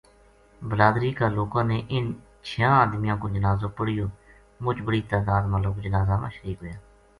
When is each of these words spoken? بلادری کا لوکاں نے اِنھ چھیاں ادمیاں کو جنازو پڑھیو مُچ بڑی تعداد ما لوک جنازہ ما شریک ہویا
بلادری 0.69 1.11
کا 1.19 1.27
لوکاں 1.35 1.63
نے 1.71 1.77
اِنھ 1.93 2.11
چھیاں 2.47 2.73
ادمیاں 2.85 3.17
کو 3.21 3.25
جنازو 3.35 3.67
پڑھیو 3.77 4.05
مُچ 4.63 4.77
بڑی 4.85 5.01
تعداد 5.11 5.43
ما 5.51 5.57
لوک 5.63 5.75
جنازہ 5.83 6.15
ما 6.21 6.29
شریک 6.35 6.57
ہویا 6.61 6.77